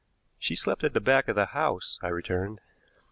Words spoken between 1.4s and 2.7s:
house," I returned.